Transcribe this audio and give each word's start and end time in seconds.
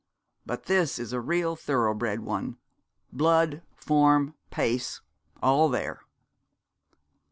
But 0.47 0.63
this 0.63 0.97
is 0.97 1.13
a 1.13 1.19
real 1.21 1.55
thorough 1.55 1.93
bred 1.93 2.21
one 2.21 2.57
blood, 3.13 3.61
form, 3.75 4.33
pace, 4.49 4.99
all 5.43 5.69
there.' 5.69 6.01